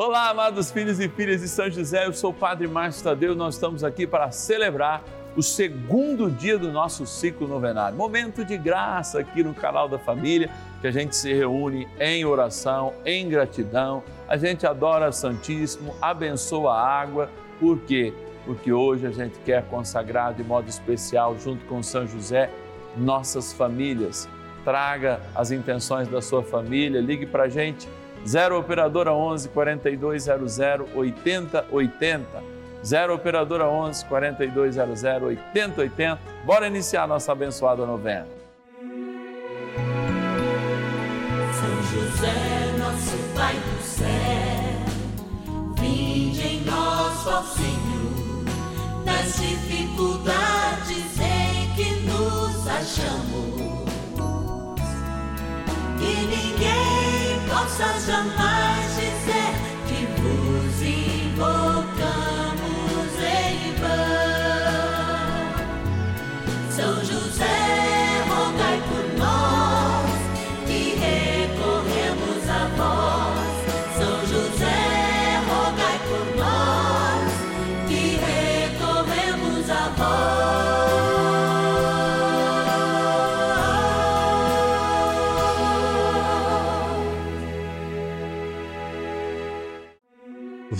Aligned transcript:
Olá, 0.00 0.28
amados 0.28 0.70
filhos 0.70 1.00
e 1.00 1.08
filhas 1.08 1.40
de 1.40 1.48
São 1.48 1.68
José, 1.68 2.06
eu 2.06 2.12
sou 2.12 2.30
o 2.30 2.32
Padre 2.32 2.68
Márcio 2.68 3.02
Tadeu, 3.02 3.34
nós 3.34 3.54
estamos 3.54 3.82
aqui 3.82 4.06
para 4.06 4.30
celebrar 4.30 5.02
o 5.36 5.42
segundo 5.42 6.30
dia 6.30 6.56
do 6.56 6.70
nosso 6.70 7.04
ciclo 7.04 7.48
novenário. 7.48 7.98
Momento 7.98 8.44
de 8.44 8.56
graça 8.56 9.18
aqui 9.18 9.42
no 9.42 9.52
canal 9.52 9.88
da 9.88 9.98
família, 9.98 10.50
que 10.80 10.86
a 10.86 10.92
gente 10.92 11.16
se 11.16 11.34
reúne 11.34 11.88
em 11.98 12.24
oração, 12.24 12.94
em 13.04 13.28
gratidão, 13.28 14.04
a 14.28 14.36
gente 14.36 14.64
adora 14.64 15.10
Santíssimo, 15.10 15.92
abençoa 16.00 16.74
a 16.74 17.00
água, 17.00 17.28
por 17.58 17.80
quê? 17.80 18.14
Porque 18.44 18.72
hoje 18.72 19.04
a 19.04 19.10
gente 19.10 19.36
quer 19.40 19.64
consagrar 19.64 20.32
de 20.32 20.44
modo 20.44 20.68
especial, 20.68 21.36
junto 21.36 21.64
com 21.64 21.82
São 21.82 22.06
José, 22.06 22.52
nossas 22.96 23.52
famílias. 23.52 24.28
Traga 24.62 25.20
as 25.34 25.50
intenções 25.50 26.06
da 26.06 26.22
sua 26.22 26.44
família, 26.44 27.00
ligue 27.00 27.26
para 27.26 27.44
a 27.44 27.48
gente 27.48 27.88
0 28.26 28.58
Operadora 28.58 29.12
11 29.12 29.48
4200 29.48 30.58
8080. 30.94 32.42
0 32.84 33.14
Operadora 33.14 33.66
11 33.68 34.04
4200 34.04 35.02
8080. 35.04 36.18
Bora 36.44 36.66
iniciar 36.66 37.06
nossa 37.06 37.32
abençoada 37.32 37.84
novena. 37.86 38.26
São 41.52 41.82
José, 41.90 42.76
nosso 42.78 43.16
Pai 43.34 43.54
do 43.54 43.82
céu, 43.82 44.06
vinde 45.80 46.46
em 46.46 46.64
nós, 46.64 47.26
ó 47.26 47.42
Senhor, 47.42 48.44
nas 49.04 49.40
dificuldades 49.40 51.18
em 51.20 51.74
que 51.74 51.90
nos 52.06 52.66
achamos. 52.68 53.88
Que 55.98 56.14
ninguém 56.26 56.87
possas 57.68 58.06
jamais 58.06 58.78
dizer 58.78 58.87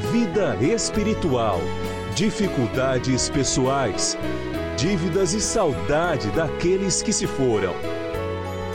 vida 0.00 0.56
espiritual, 0.56 1.60
dificuldades 2.16 3.28
pessoais, 3.28 4.16
dívidas 4.76 5.34
e 5.34 5.40
saudade 5.40 6.28
daqueles 6.30 7.02
que 7.02 7.12
se 7.12 7.26
foram. 7.26 7.74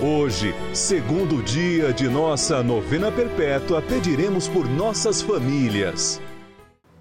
Hoje, 0.01 0.53
segundo 0.71 1.41
dia 1.43 1.91
de 1.91 2.07
nossa 2.07 2.61
novena 2.61 3.11
perpétua, 3.11 3.81
pediremos 3.81 4.47
por 4.47 4.69
nossas 4.69 5.21
famílias. 5.21 6.21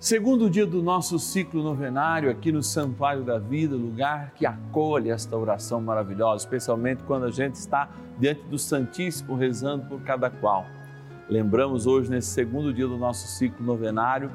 Segundo 0.00 0.50
dia 0.50 0.66
do 0.66 0.82
nosso 0.82 1.18
ciclo 1.18 1.62
novenário 1.62 2.30
aqui 2.30 2.50
no 2.50 2.62
Santuário 2.62 3.22
da 3.22 3.38
Vida, 3.38 3.76
lugar 3.76 4.32
que 4.34 4.46
acolhe 4.46 5.10
esta 5.10 5.36
oração 5.36 5.80
maravilhosa, 5.80 6.44
especialmente 6.44 7.02
quando 7.04 7.26
a 7.26 7.30
gente 7.30 7.54
está 7.56 7.90
diante 8.18 8.42
do 8.44 8.58
Santíssimo 8.58 9.36
rezando 9.36 9.86
por 9.86 10.00
cada 10.02 10.30
qual. 10.30 10.66
Lembramos 11.28 11.86
hoje, 11.86 12.10
nesse 12.10 12.28
segundo 12.28 12.72
dia 12.72 12.86
do 12.86 12.98
nosso 12.98 13.26
ciclo 13.26 13.64
novenário, 13.64 14.30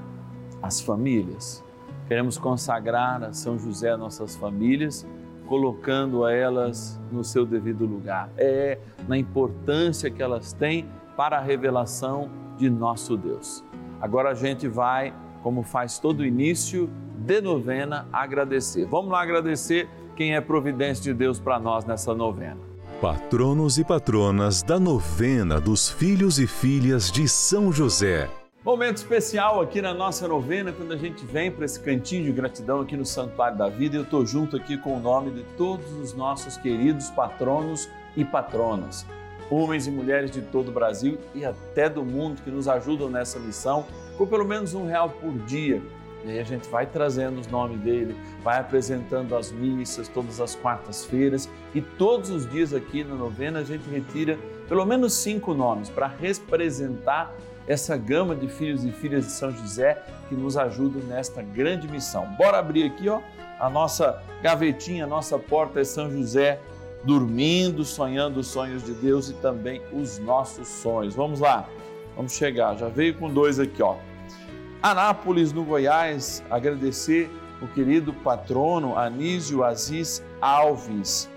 as 0.61 0.81
famílias. 0.81 1.63
Queremos 2.07 2.37
consagrar 2.37 3.23
a 3.23 3.31
São 3.31 3.59
José 3.59 3.95
nossas 3.95 4.35
famílias, 4.35 5.05
colocando 5.45 6.25
a 6.25 6.33
elas 6.33 6.99
no 7.11 7.23
seu 7.23 7.45
devido 7.45 7.85
lugar. 7.85 8.29
É 8.37 8.79
na 9.07 9.17
importância 9.17 10.09
que 10.09 10.21
elas 10.21 10.51
têm 10.51 10.87
para 11.15 11.37
a 11.37 11.41
revelação 11.41 12.29
de 12.57 12.69
nosso 12.69 13.15
Deus. 13.15 13.63
Agora 14.01 14.31
a 14.31 14.33
gente 14.33 14.67
vai, 14.67 15.13
como 15.43 15.61
faz 15.61 15.99
todo 15.99 16.25
início 16.25 16.89
de 17.19 17.39
novena, 17.39 18.07
agradecer. 18.11 18.85
Vamos 18.87 19.11
lá 19.11 19.21
agradecer 19.21 19.87
quem 20.15 20.35
é 20.35 20.41
providência 20.41 21.03
de 21.03 21.13
Deus 21.13 21.39
para 21.39 21.59
nós 21.59 21.85
nessa 21.85 22.15
novena. 22.15 22.68
Patronos 23.01 23.77
e 23.77 23.83
patronas 23.85 24.61
da 24.61 24.77
novena 24.77 25.57
dos 25.57 25.87
filhos 25.87 26.37
e 26.37 26.45
filhas 26.45 27.09
de 27.09 27.29
São 27.29 27.71
José. 27.71 28.29
Momento 28.61 28.97
especial 28.97 29.61
aqui 29.61 29.81
na 29.81 29.93
nossa 29.93 30.27
novena, 30.27 30.73
quando 30.73 30.91
a 30.91 30.97
gente 30.97 31.25
vem 31.25 31.49
para 31.49 31.63
esse 31.63 31.79
cantinho 31.79 32.25
de 32.25 32.33
gratidão 32.33 32.81
aqui 32.81 32.97
no 32.97 33.05
Santuário 33.05 33.57
da 33.57 33.69
Vida. 33.69 33.95
Eu 33.95 34.03
estou 34.03 34.25
junto 34.25 34.57
aqui 34.57 34.77
com 34.77 34.97
o 34.97 34.99
nome 34.99 35.31
de 35.31 35.43
todos 35.55 35.89
os 35.93 36.13
nossos 36.13 36.57
queridos 36.57 37.09
patronos 37.09 37.87
e 38.17 38.25
patronas, 38.25 39.05
homens 39.49 39.87
e 39.87 39.91
mulheres 39.91 40.29
de 40.29 40.41
todo 40.41 40.67
o 40.67 40.73
Brasil 40.73 41.17
e 41.33 41.45
até 41.45 41.87
do 41.87 42.03
mundo 42.03 42.41
que 42.41 42.51
nos 42.51 42.67
ajudam 42.67 43.09
nessa 43.09 43.39
missão, 43.39 43.85
com 44.17 44.27
pelo 44.27 44.43
menos 44.43 44.73
um 44.73 44.85
real 44.85 45.09
por 45.09 45.31
dia 45.45 45.81
e 46.23 46.31
aí 46.31 46.39
a 46.39 46.43
gente 46.43 46.67
vai 46.69 46.85
trazendo 46.85 47.39
os 47.39 47.47
nomes 47.47 47.79
dele, 47.79 48.15
vai 48.43 48.59
apresentando 48.59 49.35
as 49.35 49.51
missas 49.51 50.07
todas 50.07 50.41
as 50.41 50.55
quartas-feiras 50.55 51.49
e 51.73 51.81
todos 51.81 52.29
os 52.29 52.49
dias 52.49 52.73
aqui 52.73 53.03
na 53.03 53.15
novena 53.15 53.59
a 53.59 53.63
gente 53.63 53.89
retira 53.89 54.37
pelo 54.67 54.85
menos 54.85 55.13
cinco 55.13 55.53
nomes 55.53 55.89
para 55.89 56.07
representar 56.07 57.33
essa 57.67 57.95
gama 57.95 58.35
de 58.35 58.47
filhos 58.47 58.83
e 58.83 58.91
filhas 58.91 59.25
de 59.25 59.31
São 59.31 59.51
José 59.51 60.01
que 60.27 60.35
nos 60.35 60.57
ajudam 60.57 61.01
nesta 61.03 61.41
grande 61.41 61.87
missão. 61.87 62.25
Bora 62.37 62.57
abrir 62.57 62.83
aqui, 62.83 63.07
ó, 63.07 63.21
a 63.59 63.69
nossa 63.69 64.21
gavetinha, 64.41 65.03
a 65.03 65.07
nossa 65.07 65.37
porta 65.37 65.79
é 65.79 65.83
São 65.83 66.09
José 66.11 66.59
dormindo, 67.03 67.83
sonhando 67.85 68.39
os 68.39 68.47
sonhos 68.47 68.83
de 68.83 68.93
Deus 68.93 69.29
e 69.29 69.33
também 69.35 69.81
os 69.93 70.17
nossos 70.19 70.67
sonhos. 70.67 71.15
Vamos 71.15 71.39
lá. 71.39 71.67
Vamos 72.15 72.33
chegar. 72.33 72.75
Já 72.77 72.89
veio 72.89 73.15
com 73.15 73.29
dois 73.29 73.59
aqui, 73.59 73.81
ó. 73.81 73.95
Anápolis, 74.81 75.51
no 75.51 75.65
Goiás, 75.65 76.41
agradecer 76.49 77.29
o 77.61 77.67
querido 77.67 78.13
patrono 78.13 78.97
Anísio 78.97 79.61
Aziz 79.61 80.23
Alves. 80.39 81.29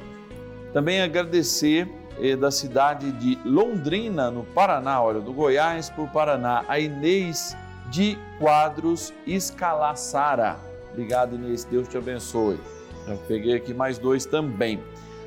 Também 0.73 1.03
agradecer 1.03 1.89
eh, 2.21 2.37
da 2.37 2.53
cidade 2.53 3.11
de 3.13 3.37
Londrina, 3.45 4.31
no 4.31 4.45
Paraná, 4.45 5.03
olha, 5.03 5.21
do 5.21 5.33
Goiás 5.33 5.91
para 5.91 6.05
o 6.05 6.09
Paraná, 6.09 6.65
a 6.69 6.79
Inês 6.79 7.57
de 7.91 8.17
Quadros 8.39 9.13
Escalaçara. 9.27 10.57
Obrigado, 10.93 11.35
Inês, 11.35 11.65
Deus 11.65 11.89
te 11.89 11.99
abençoe. 11.99 12.61
Já 13.09 13.17
peguei 13.27 13.57
aqui 13.57 13.75
mais 13.75 13.99
dois 13.99 14.25
também. 14.25 14.81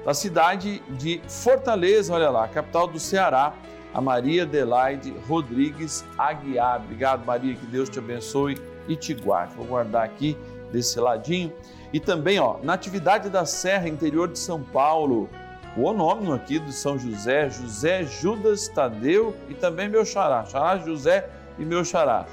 Da 0.05 0.13
cidade 0.13 0.81
de 0.91 1.19
Fortaleza, 1.27 2.13
olha 2.13 2.29
lá, 2.29 2.47
capital 2.47 2.87
do 2.87 2.99
Ceará, 2.99 3.53
a 3.95 4.01
Maria 4.01 4.44
Adelaide 4.44 5.16
Rodrigues 5.25 6.03
Aguiar. 6.17 6.81
Obrigado, 6.83 7.25
Maria, 7.25 7.56
que 7.56 7.66
Deus 7.66 7.88
te 7.89 7.97
abençoe 7.97 8.57
e 8.89 8.95
te 8.95 9.13
guarde. 9.13 9.55
Vou 9.55 9.66
guardar 9.66 10.03
aqui 10.03 10.37
desse 10.69 10.99
ladinho. 10.99 11.52
E 11.93 11.99
também, 11.99 12.37
ó, 12.37 12.58
na 12.61 12.73
atividade 12.73 13.29
da 13.29 13.46
Serra, 13.46 13.87
interior 13.87 14.28
de 14.28 14.37
São 14.37 14.61
Paulo, 14.61 15.29
o 15.78 15.84
onônimo 15.84 16.34
aqui 16.34 16.59
do 16.59 16.73
São 16.73 16.99
José, 16.99 17.49
José 17.49 18.03
Judas 18.03 18.67
Tadeu 18.67 19.34
e 19.47 19.53
também 19.53 19.87
meu 19.87 20.03
xará, 20.03 20.43
xará 20.43 20.78
José 20.78 21.29
e 21.58 21.64
meu 21.64 21.85
xará. 21.85 22.25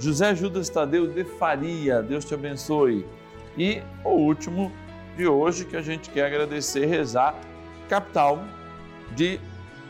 José 0.00 0.34
Judas 0.34 0.70
Tadeu 0.70 1.06
de 1.06 1.22
Faria, 1.24 2.02
Deus 2.02 2.24
te 2.24 2.32
abençoe. 2.32 3.06
E 3.58 3.82
o 4.02 4.12
último 4.12 4.72
de 5.18 5.26
hoje 5.26 5.66
que 5.66 5.76
a 5.76 5.82
gente 5.82 6.08
quer 6.08 6.24
agradecer, 6.24 6.86
rezar, 6.86 7.34
capital 7.90 8.42
de 9.14 9.38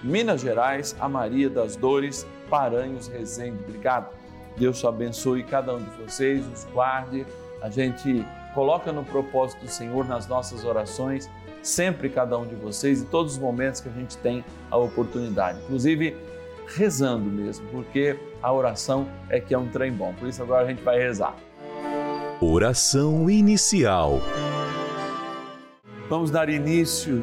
Minas 0.03 0.41
Gerais, 0.41 0.97
a 0.99 1.09
Maria 1.09 1.51
das 1.51 1.77
Dores, 1.77 2.27
Paranhos, 2.49 3.09
Resende. 3.09 3.59
Obrigado. 3.69 4.15
Deus 4.57 4.81
te 4.81 4.87
abençoe 4.87 5.43
cada 5.43 5.75
um 5.75 5.79
de 5.79 5.91
vocês, 6.03 6.47
os 6.47 6.65
guarde. 6.73 7.27
A 7.63 7.69
gente 7.69 8.27
coloca 8.55 8.93
no 8.93 9.05
propósito 9.05 9.61
do 9.61 9.71
Senhor 9.71 10.07
nas 10.07 10.27
nossas 10.27 10.65
orações, 10.65 11.31
sempre 11.63 12.09
cada 12.09 12.39
um 12.39 12.47
de 12.47 12.55
vocês, 12.55 13.03
em 13.03 13.07
todos 13.07 13.35
os 13.35 13.39
momentos 13.39 13.81
que 13.81 13.89
a 13.89 13.93
gente 13.93 14.17
tem 14.19 14.45
a 14.71 14.77
oportunidade. 14.77 15.61
Inclusive, 15.65 16.17
rezando 16.67 17.25
mesmo, 17.25 17.67
porque 17.71 18.19
a 18.43 18.53
oração 18.53 19.09
é 19.29 19.41
que 19.41 19.55
é 19.55 19.59
um 19.59 19.69
trem 19.69 19.93
bom. 19.93 20.15
Por 20.15 20.29
isso 20.29 20.43
agora 20.43 20.65
a 20.65 20.69
gente 20.69 20.83
vai 20.83 20.99
rezar. 20.99 21.37
Oração 22.41 23.29
inicial. 23.29 24.21
Vamos 26.09 26.31
dar 26.31 26.49
início 26.49 27.23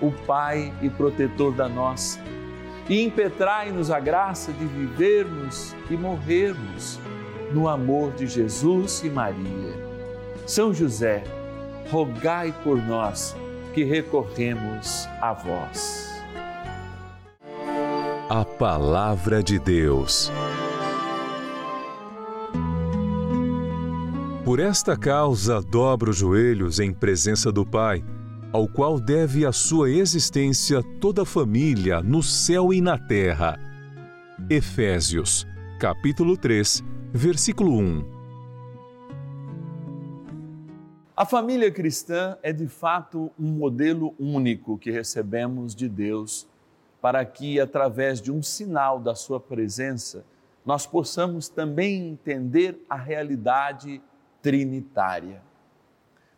o 0.00 0.10
Pai 0.26 0.72
e 0.82 0.90
protetor 0.90 1.52
da 1.52 1.68
nossa, 1.68 2.20
e 2.88 3.02
impetrai-nos 3.02 3.90
a 3.90 3.98
graça 3.98 4.52
de 4.52 4.64
vivermos 4.64 5.74
e 5.90 5.96
morrermos 5.96 7.00
no 7.52 7.68
amor 7.68 8.12
de 8.12 8.26
Jesus 8.26 9.02
e 9.02 9.10
Maria. 9.10 9.74
São 10.46 10.72
José, 10.72 11.24
rogai 11.90 12.54
por 12.62 12.76
nós 12.76 13.36
que 13.74 13.84
recorremos 13.84 15.06
a 15.20 15.32
vós. 15.32 16.06
A 18.28 18.44
Palavra 18.44 19.42
de 19.42 19.58
Deus. 19.58 20.32
Por 24.44 24.60
esta 24.60 24.96
causa, 24.96 25.60
dobro 25.60 26.12
os 26.12 26.18
joelhos 26.18 26.78
em 26.78 26.92
presença 26.92 27.50
do 27.50 27.66
Pai, 27.66 28.04
ao 28.56 28.66
qual 28.66 28.98
deve 28.98 29.44
a 29.44 29.52
sua 29.52 29.90
existência 29.90 30.82
toda 30.98 31.24
a 31.24 31.26
família 31.26 32.00
no 32.00 32.22
céu 32.22 32.72
e 32.72 32.80
na 32.80 32.96
terra. 32.96 33.60
Efésios, 34.48 35.46
capítulo 35.78 36.38
3, 36.38 36.82
versículo 37.12 37.78
1. 37.78 38.04
A 41.14 41.26
família 41.26 41.70
cristã 41.70 42.38
é 42.42 42.50
de 42.50 42.66
fato 42.66 43.30
um 43.38 43.50
modelo 43.50 44.14
único 44.18 44.78
que 44.78 44.90
recebemos 44.90 45.74
de 45.74 45.86
Deus 45.86 46.48
para 46.98 47.22
que, 47.26 47.60
através 47.60 48.22
de 48.22 48.32
um 48.32 48.42
sinal 48.42 48.98
da 48.98 49.14
Sua 49.14 49.38
presença, 49.38 50.24
nós 50.64 50.86
possamos 50.86 51.50
também 51.50 52.08
entender 52.08 52.82
a 52.88 52.96
realidade 52.96 54.00
trinitária. 54.40 55.42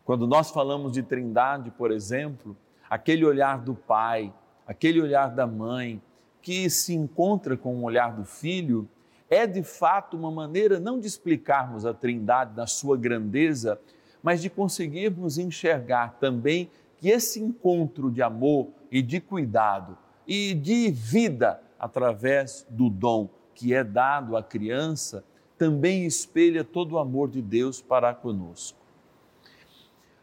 Quando 0.08 0.26
nós 0.26 0.50
falamos 0.50 0.92
de 0.92 1.02
trindade, 1.02 1.70
por 1.70 1.90
exemplo, 1.90 2.56
aquele 2.88 3.26
olhar 3.26 3.60
do 3.60 3.74
pai, 3.74 4.32
aquele 4.66 5.02
olhar 5.02 5.28
da 5.34 5.46
mãe, 5.46 6.00
que 6.40 6.70
se 6.70 6.94
encontra 6.94 7.58
com 7.58 7.76
o 7.76 7.82
olhar 7.82 8.16
do 8.16 8.24
filho, 8.24 8.88
é 9.28 9.46
de 9.46 9.62
fato 9.62 10.16
uma 10.16 10.30
maneira 10.30 10.80
não 10.80 10.98
de 10.98 11.06
explicarmos 11.06 11.84
a 11.84 11.92
trindade 11.92 12.56
na 12.56 12.66
sua 12.66 12.96
grandeza 12.96 13.78
mas 14.22 14.40
de 14.40 14.48
conseguirmos 14.48 15.36
enxergar 15.36 16.16
também 16.18 16.70
que 16.96 17.10
esse 17.10 17.38
encontro 17.38 18.10
de 18.10 18.22
amor 18.22 18.68
e 18.90 19.02
de 19.02 19.20
cuidado 19.20 19.94
e 20.26 20.54
de 20.54 20.90
vida 20.90 21.60
através 21.78 22.66
do 22.70 22.88
dom 22.88 23.28
que 23.54 23.74
é 23.74 23.84
dado 23.84 24.38
à 24.38 24.42
criança 24.42 25.22
também 25.58 26.06
espelha 26.06 26.64
todo 26.64 26.92
o 26.92 26.98
amor 26.98 27.28
de 27.28 27.42
Deus 27.42 27.82
para 27.82 28.14
conosco. 28.14 28.87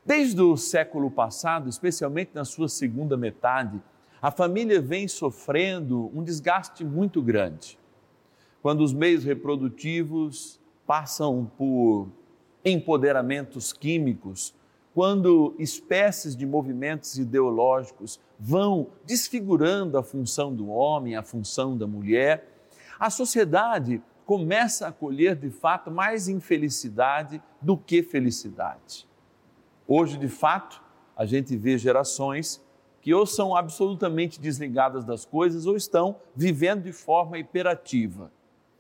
Desde 0.06 0.40
o 0.40 0.56
século 0.56 1.10
passado, 1.10 1.68
especialmente 1.68 2.30
na 2.36 2.46
sua 2.46 2.70
segunda 2.70 3.18
metade, 3.18 3.82
a 4.22 4.30
família 4.30 4.80
vem 4.80 5.08
sofrendo 5.08 6.12
um 6.14 6.24
desgaste 6.24 6.86
muito 6.86 7.24
grande. 7.24 7.80
Quando 8.62 8.82
os 8.82 8.94
meios 8.94 9.24
reprodutivos 9.24 10.60
passam 10.86 11.52
por 11.58 12.08
empoderamentos 12.64 13.74
químicos, 13.74 14.54
quando 14.94 15.56
espécies 15.58 16.36
de 16.36 16.46
movimentos 16.46 17.18
ideológicos 17.18 18.20
vão 18.40 18.90
desfigurando 19.08 19.98
a 19.98 20.04
função 20.04 20.54
do 20.54 20.70
homem, 20.70 21.16
a 21.16 21.24
função 21.24 21.76
da 21.76 21.88
mulher, 21.88 22.48
a 23.00 23.10
sociedade 23.10 24.00
começa 24.24 24.88
a 24.88 24.92
colher 24.92 25.36
de 25.36 25.50
fato 25.50 25.90
mais 25.90 26.28
infelicidade 26.28 27.42
do 27.60 27.76
que 27.76 28.04
felicidade. 28.04 29.08
Hoje, 29.88 30.18
de 30.18 30.28
fato, 30.28 30.82
a 31.16 31.26
gente 31.26 31.56
vê 31.56 31.78
gerações 31.78 32.64
que 33.02 33.14
ou 33.14 33.26
são 33.26 33.56
absolutamente 33.56 34.40
desligadas 34.40 35.06
das 35.06 35.26
coisas 35.26 35.68
ou 35.68 35.76
estão 35.76 36.16
vivendo 36.36 36.84
de 36.84 36.92
forma 36.92 37.38
hiperativa, 37.38 38.32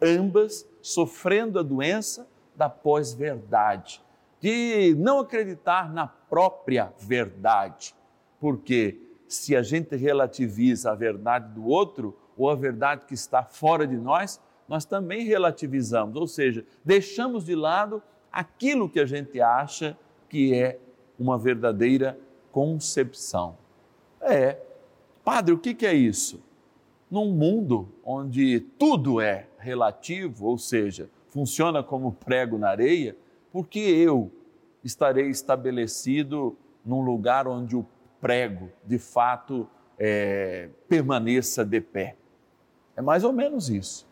ambas 0.01 0.67
sofrendo 0.81 1.59
a 1.59 1.63
doença 1.63 2.27
da 2.55 2.67
pós-verdade, 2.67 4.01
de 4.41 4.95
não 4.97 5.19
acreditar 5.19 5.93
na 5.93 6.07
própria 6.07 6.91
verdade. 7.00 7.95
Porque 8.39 9.00
se 9.27 9.55
a 9.55 9.62
gente 9.62 9.95
relativiza 9.95 10.91
a 10.91 10.95
verdade 10.95 11.53
do 11.53 11.65
outro 11.65 12.17
ou 12.35 12.50
a 12.50 12.55
verdade 12.55 13.05
que 13.05 13.13
está 13.13 13.43
fora 13.43 13.85
de 13.85 13.95
nós, 13.95 14.41
nós 14.67 14.85
também 14.85 15.25
relativizamos, 15.25 16.15
ou 16.15 16.25
seja, 16.27 16.65
deixamos 16.83 17.45
de 17.45 17.53
lado 17.53 18.01
aquilo 18.31 18.89
que 18.89 19.00
a 19.00 19.05
gente 19.05 19.39
acha 19.39 19.95
que 20.27 20.53
é 20.53 20.79
uma 21.19 21.38
verdadeira 21.38 22.17
concepção. 22.51 23.57
É, 24.22 24.57
padre, 25.24 25.53
o 25.53 25.57
que 25.57 25.86
é 25.86 25.93
isso? 25.93 26.41
Num 27.10 27.31
mundo 27.31 27.89
onde 28.03 28.60
tudo 28.60 29.22
é 29.22 29.48
relativo, 29.57 30.48
ou 30.48 30.57
seja, 30.57 31.10
funciona 31.29 31.84
como 31.84 32.12
prego 32.12 32.57
na 32.57 32.69
areia, 32.69 33.15
porque 33.51 33.79
eu 33.79 34.31
estarei 34.84 35.29
estabelecido 35.29 36.57
num 36.86 37.01
lugar 37.01 37.48
onde 37.48 37.75
o 37.75 37.86
prego, 38.22 38.69
de 38.86 38.98
fato, 38.98 39.67
é, 39.98 40.69
permaneça 40.88 41.65
de 41.65 41.81
pé. 41.81 42.15
É 42.95 43.01
mais 43.01 43.24
ou 43.24 43.34
menos 43.34 43.69
isso. 43.69 44.07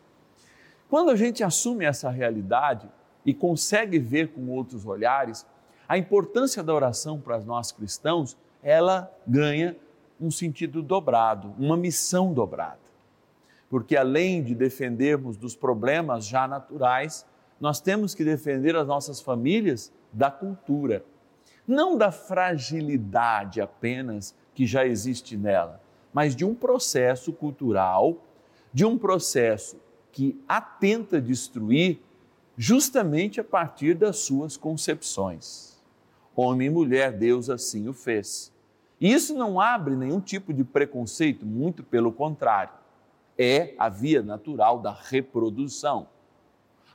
Quando 0.90 1.12
a 1.12 1.16
gente 1.16 1.44
assume 1.44 1.86
essa 1.86 2.10
realidade 2.10 2.90
e 3.26 3.34
consegue 3.34 3.98
ver 3.98 4.30
com 4.30 4.50
outros 4.50 4.86
olhares, 4.86 5.46
a 5.88 5.98
importância 5.98 6.64
da 6.64 6.74
oração 6.74 7.20
para 7.20 7.40
nós 7.40 7.72
cristãos, 7.72 8.38
ela 8.62 9.12
ganha 9.28 9.76
um 10.20 10.32
sentido 10.32 10.82
dobrado, 10.82 11.54
uma 11.58 11.76
missão 11.76 12.34
dobrada. 12.34 12.80
Porque 13.70 13.98
além 13.98 14.44
de 14.44 14.56
defendermos 14.56 15.36
dos 15.36 15.56
problemas 15.56 16.26
já 16.26 16.48
naturais, 16.48 17.26
nós 17.60 17.82
temos 17.82 18.14
que 18.14 18.24
defender 18.24 18.76
as 18.76 18.88
nossas 18.88 19.20
famílias 19.20 19.92
da 20.12 20.30
cultura, 20.30 21.04
não 21.68 21.98
da 21.98 22.12
fragilidade 22.12 23.60
apenas 23.60 24.36
que 24.54 24.66
já 24.66 24.86
existe 24.86 25.36
nela, 25.36 25.82
mas 26.14 26.36
de 26.36 26.46
um 26.46 26.54
processo 26.54 27.34
cultural, 27.34 28.18
de 28.72 28.86
um 28.86 28.98
processo 28.98 29.78
que 30.12 30.40
atenta 30.48 31.20
destruir 31.20 32.00
justamente 32.56 33.40
a 33.42 33.44
partir 33.44 33.96
das 33.96 34.18
suas 34.20 34.56
concepções. 34.56 35.73
Homem 36.36 36.68
e 36.68 36.70
mulher, 36.70 37.12
Deus 37.12 37.50
assim 37.50 37.88
o 37.88 37.94
fez. 37.94 38.52
E 39.00 39.12
isso 39.12 39.34
não 39.36 39.60
abre 39.60 39.96
nenhum 39.96 40.20
tipo 40.20 40.54
de 40.54 40.64
preconceito, 40.64 41.46
muito 41.46 41.84
pelo 41.84 42.12
contrário. 42.12 42.74
É 43.38 43.74
a 43.78 43.90
via 43.90 44.22
natural 44.22 44.80
da 44.80 44.92
reprodução. 44.92 46.08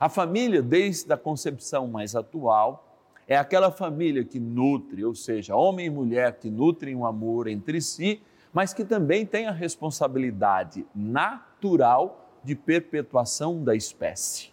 A 0.00 0.08
família, 0.08 0.62
desde 0.62 1.12
a 1.12 1.16
concepção 1.16 1.86
mais 1.88 2.14
atual, 2.14 2.88
é 3.26 3.36
aquela 3.36 3.70
família 3.70 4.24
que 4.24 4.40
nutre, 4.40 5.04
ou 5.04 5.14
seja, 5.14 5.54
homem 5.54 5.86
e 5.86 5.90
mulher 5.90 6.38
que 6.38 6.48
nutrem 6.48 6.94
o 6.94 7.00
um 7.00 7.06
amor 7.06 7.46
entre 7.46 7.80
si, 7.80 8.22
mas 8.52 8.72
que 8.72 8.84
também 8.84 9.26
tem 9.26 9.46
a 9.46 9.52
responsabilidade 9.52 10.86
natural 10.94 12.30
de 12.42 12.54
perpetuação 12.54 13.62
da 13.62 13.74
espécie. 13.74 14.50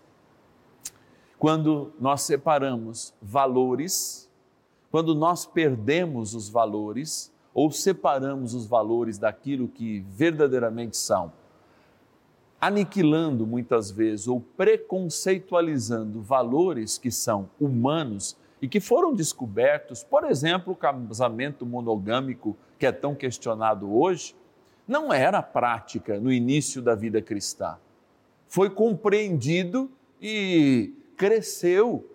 Quando 1.40 1.94
nós 2.00 2.24
separamos 2.24 3.14
valores, 3.22 4.25
quando 4.96 5.14
nós 5.14 5.46
perdemos 5.46 6.34
os 6.34 6.48
valores 6.48 7.30
ou 7.54 7.70
separamos 7.70 8.54
os 8.54 8.66
valores 8.66 9.18
daquilo 9.18 9.68
que 9.68 10.00
verdadeiramente 10.08 10.96
são, 10.96 11.34
aniquilando 12.62 13.46
muitas 13.46 13.92
vezes 13.92 14.26
ou 14.26 14.40
preconceitualizando 14.40 16.22
valores 16.22 16.98
que 16.98 17.12
são 17.12 17.50
humanos 17.60 18.38
e 18.62 18.70
que 18.70 18.80
foram 18.80 19.14
descobertos, 19.14 20.02
por 20.02 20.24
exemplo, 20.24 20.72
o 20.72 20.78
casamento 20.78 21.66
monogâmico 21.66 22.56
que 22.80 22.86
é 22.86 22.92
tão 22.94 23.14
questionado 23.14 23.94
hoje, 23.94 24.34
não 24.88 25.12
era 25.12 25.42
prática 25.42 26.22
no 26.22 26.32
início 26.32 26.82
da 26.82 26.96
vida 26.96 27.22
cristã. 27.22 27.76
Foi 28.48 28.70
compreendido 28.70 29.92
e 30.22 30.94
cresceu 31.18 32.10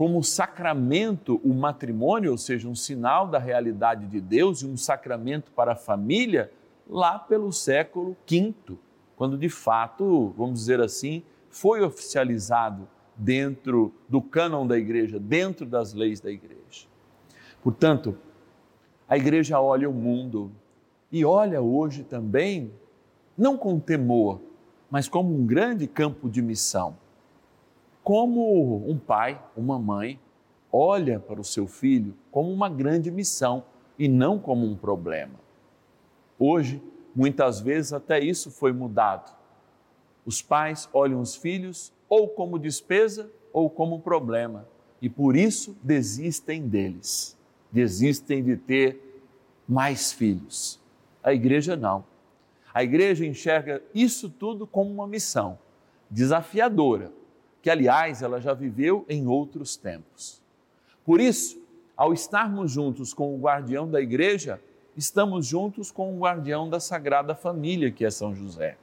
como 0.00 0.24
sacramento 0.24 1.38
o 1.44 1.52
matrimônio, 1.52 2.30
ou 2.30 2.38
seja, 2.38 2.66
um 2.66 2.74
sinal 2.74 3.28
da 3.28 3.38
realidade 3.38 4.06
de 4.06 4.18
Deus 4.18 4.62
e 4.62 4.66
um 4.66 4.74
sacramento 4.74 5.52
para 5.52 5.72
a 5.72 5.76
família, 5.76 6.50
lá 6.88 7.18
pelo 7.18 7.52
século 7.52 8.16
V, 8.26 8.54
quando 9.14 9.36
de 9.36 9.50
fato, 9.50 10.32
vamos 10.38 10.60
dizer 10.60 10.80
assim, 10.80 11.22
foi 11.50 11.82
oficializado 11.82 12.88
dentro 13.14 13.92
do 14.08 14.22
cânon 14.22 14.66
da 14.66 14.78
igreja, 14.78 15.18
dentro 15.18 15.66
das 15.66 15.92
leis 15.92 16.18
da 16.18 16.30
igreja. 16.30 16.86
Portanto, 17.62 18.16
a 19.06 19.18
igreja 19.18 19.60
olha 19.60 19.90
o 19.90 19.92
mundo 19.92 20.50
e 21.12 21.26
olha 21.26 21.60
hoje 21.60 22.04
também, 22.04 22.72
não 23.36 23.54
com 23.54 23.78
temor, 23.78 24.40
mas 24.90 25.10
como 25.10 25.36
um 25.36 25.44
grande 25.44 25.86
campo 25.86 26.30
de 26.30 26.40
missão. 26.40 26.96
Como 28.02 28.88
um 28.88 28.98
pai, 28.98 29.40
uma 29.56 29.78
mãe, 29.78 30.18
olha 30.72 31.18
para 31.18 31.40
o 31.40 31.44
seu 31.44 31.66
filho 31.66 32.14
como 32.30 32.50
uma 32.50 32.68
grande 32.68 33.10
missão 33.10 33.64
e 33.98 34.08
não 34.08 34.38
como 34.38 34.66
um 34.66 34.76
problema. 34.76 35.34
Hoje, 36.38 36.82
muitas 37.14 37.60
vezes, 37.60 37.92
até 37.92 38.18
isso 38.18 38.50
foi 38.50 38.72
mudado. 38.72 39.36
Os 40.24 40.40
pais 40.40 40.88
olham 40.92 41.20
os 41.20 41.36
filhos 41.36 41.92
ou 42.08 42.28
como 42.28 42.58
despesa 42.58 43.30
ou 43.52 43.68
como 43.68 44.00
problema 44.00 44.66
e 45.02 45.08
por 45.08 45.36
isso 45.36 45.76
desistem 45.82 46.68
deles, 46.68 47.36
desistem 47.72 48.42
de 48.42 48.56
ter 48.56 49.24
mais 49.68 50.12
filhos. 50.12 50.80
A 51.22 51.32
igreja 51.32 51.76
não. 51.76 52.04
A 52.72 52.82
igreja 52.84 53.26
enxerga 53.26 53.82
isso 53.94 54.30
tudo 54.30 54.66
como 54.66 54.90
uma 54.90 55.06
missão 55.06 55.58
desafiadora, 56.10 57.12
que 57.62 57.70
aliás 57.70 58.22
ela 58.22 58.40
já 58.40 58.54
viveu 58.54 59.04
em 59.08 59.26
outros 59.26 59.76
tempos. 59.76 60.42
Por 61.04 61.20
isso, 61.20 61.60
ao 61.96 62.12
estarmos 62.12 62.70
juntos 62.70 63.12
com 63.12 63.34
o 63.34 63.38
guardião 63.38 63.88
da 63.88 64.00
igreja, 64.00 64.60
estamos 64.96 65.46
juntos 65.46 65.90
com 65.90 66.14
o 66.14 66.18
guardião 66.18 66.68
da 66.68 66.80
Sagrada 66.80 67.34
Família, 67.34 67.90
que 67.90 68.04
é 68.04 68.10
São 68.10 68.34
José. 68.34 68.76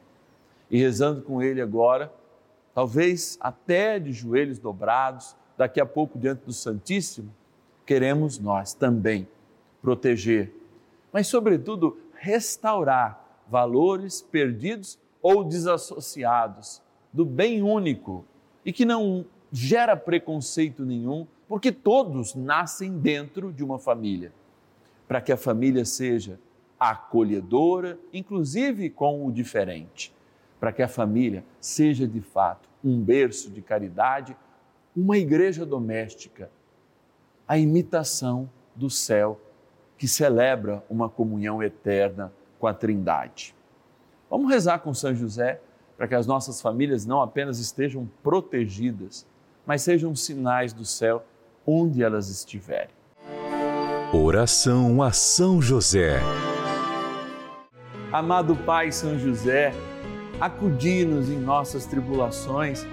E 0.70 0.78
rezando 0.78 1.22
com 1.22 1.42
ele 1.42 1.62
agora, 1.62 2.12
talvez 2.74 3.38
até 3.40 4.00
de 4.00 4.12
joelhos 4.12 4.60
dobrados, 4.60 5.36
daqui 5.58 5.82
a 5.82 5.86
pouco 5.86 6.20
diante 6.20 6.46
do 6.46 6.54
Santíssimo, 6.54 7.34
queremos 7.86 8.38
nós 8.38 8.74
também 8.74 9.28
proteger, 9.82 10.54
mas 11.12 11.28
sobretudo 11.28 11.98
restaurar 12.14 13.42
valores 13.50 14.22
perdidos 14.22 15.00
ou 15.22 15.44
desassociados 15.44 16.82
do 17.14 17.26
bem 17.26 17.62
único 17.62 18.26
e 18.68 18.74
que 18.74 18.84
não 18.84 19.26
gera 19.50 19.96
preconceito 19.96 20.86
nenhum, 20.86 21.26
porque 21.48 21.72
todos 21.72 22.36
nascem 22.36 23.00
dentro 23.00 23.54
de 23.54 23.64
uma 23.64 23.80
família. 23.80 24.34
Para 25.08 25.22
que 25.22 25.32
a 25.32 25.38
família 25.38 25.86
seja 25.86 26.38
acolhedora, 26.78 27.98
inclusive 28.12 28.90
com 28.90 29.26
o 29.26 29.32
diferente. 29.32 30.14
Para 30.60 30.74
que 30.74 30.84
a 30.84 30.88
família 30.90 31.46
seja 31.62 32.06
de 32.06 32.20
fato 32.20 32.68
um 32.84 33.02
berço 33.02 33.50
de 33.50 33.62
caridade, 33.62 34.36
uma 34.94 35.18
igreja 35.18 35.66
doméstica, 35.66 36.52
a 37.48 37.58
imitação 37.58 38.50
do 38.76 38.90
céu 38.90 39.40
que 39.98 40.10
celebra 40.10 40.84
uma 40.90 41.08
comunhão 41.08 41.64
eterna 41.64 42.34
com 42.60 42.68
a 42.68 42.74
Trindade. 42.74 43.56
Vamos 44.30 44.52
rezar 44.52 44.80
com 44.80 44.94
São 44.94 45.16
José 45.16 45.62
para 45.98 46.08
que 46.08 46.16
as 46.16 46.28
nossas 46.28 46.62
famílias 46.62 47.06
não 47.06 47.22
apenas 47.22 47.58
estejam 47.60 48.08
protegidas, 48.22 49.26
mas 49.66 49.82
sejam 49.82 50.16
sinais 50.16 50.72
do 50.72 50.86
céu 50.86 51.26
onde 51.66 52.04
elas 52.04 52.30
estiverem. 52.30 52.96
Oração 54.14 55.02
a 55.02 55.12
São 55.12 55.62
José. 55.62 56.22
Amado 58.14 58.56
Pai 58.56 58.92
São 58.92 59.20
José, 59.20 59.74
acudi-nos 60.40 61.30
em 61.30 61.38
nossas 61.38 61.86
tribulações 61.86 62.86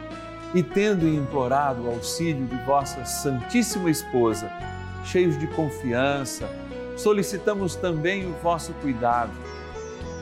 e, 0.54 0.62
tendo 0.62 1.06
implorado 1.06 1.82
o 1.82 1.90
auxílio 1.90 2.46
de 2.46 2.56
vossa 2.64 3.04
Santíssima 3.04 3.90
Esposa, 3.90 4.50
cheios 5.04 5.38
de 5.38 5.46
confiança, 5.49 6.49
solicitamos 6.96 7.76
também 7.76 8.26
o 8.26 8.32
vosso 8.42 8.73
cuidado 8.75 9.32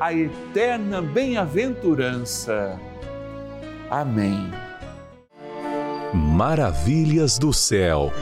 a 0.00 0.12
eterna 0.12 1.02
bem-aventurança. 1.02 2.78
Amém. 3.90 4.48
Maravilhas 6.14 7.36
do 7.36 7.52
céu. 7.52 8.12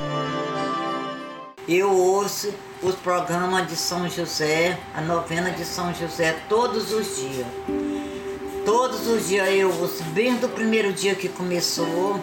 Eu 1.68 1.90
ouço 1.90 2.52
os 2.82 2.94
programas 2.94 3.68
de 3.68 3.76
São 3.76 4.08
José, 4.08 4.78
a 4.94 5.02
novena 5.02 5.50
de 5.50 5.64
São 5.64 5.92
José, 5.92 6.36
todos 6.48 6.92
os 6.92 7.16
dias. 7.16 7.46
Todos 8.64 9.06
os 9.06 9.28
dias 9.28 9.48
eu 9.50 9.68
ouço, 9.68 10.02
bem 10.14 10.34
do 10.36 10.48
primeiro 10.48 10.92
dia 10.92 11.14
que 11.14 11.28
começou 11.28 12.20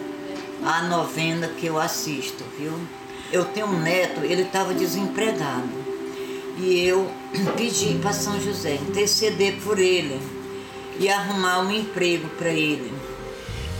a 0.64 0.82
novena 0.82 1.46
que 1.48 1.66
eu 1.66 1.78
assisto, 1.78 2.42
viu? 2.58 2.72
Eu 3.30 3.44
tenho 3.44 3.66
um 3.66 3.80
neto, 3.80 4.24
ele 4.24 4.42
estava 4.42 4.74
desempregado. 4.74 5.83
E 6.56 6.80
eu 6.86 7.10
pedi 7.56 7.98
para 8.00 8.12
São 8.12 8.40
José 8.40 8.76
interceder 8.76 9.56
por 9.62 9.78
ele 9.78 10.20
e 10.98 11.08
arrumar 11.08 11.60
um 11.60 11.70
emprego 11.70 12.28
para 12.38 12.50
ele. 12.50 12.92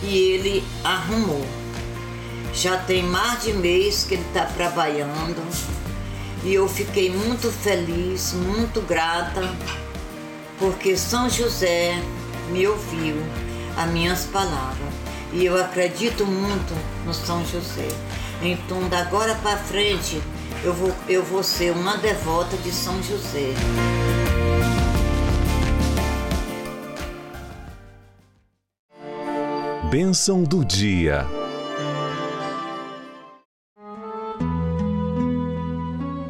E 0.03 0.17
ele 0.17 0.63
arrumou. 0.83 1.45
Já 2.53 2.77
tem 2.77 3.03
mais 3.03 3.43
de 3.43 3.53
mês 3.53 4.03
que 4.03 4.15
ele 4.15 4.25
está 4.27 4.45
trabalhando 4.45 5.41
e 6.43 6.53
eu 6.53 6.69
fiquei 6.69 7.09
muito 7.09 7.51
feliz, 7.51 8.33
muito 8.33 8.79
grata, 8.81 9.41
porque 10.59 10.95
São 10.95 11.29
José 11.29 11.99
me 12.51 12.67
ouviu 12.67 13.15
as 13.75 13.89
minhas 13.89 14.25
palavras 14.25 14.93
e 15.33 15.43
eu 15.43 15.59
acredito 15.59 16.25
muito 16.25 16.73
no 17.05 17.13
São 17.13 17.43
José. 17.45 17.87
Então, 18.41 18.87
da 18.87 18.99
agora 18.99 19.33
para 19.35 19.57
frente, 19.57 20.21
eu 20.65 20.73
vou, 20.73 20.91
eu 21.07 21.23
vou 21.23 21.43
ser 21.43 21.71
uma 21.71 21.95
devota 21.95 22.57
de 22.57 22.71
São 22.71 23.01
José. 23.03 23.53
Bênção 29.91 30.41
do 30.41 30.65
dia. 30.65 31.23